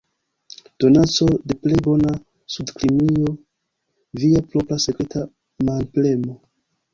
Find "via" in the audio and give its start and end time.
4.23-4.41